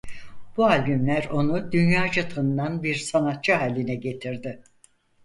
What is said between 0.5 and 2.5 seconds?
Bu albümler onu dünyaca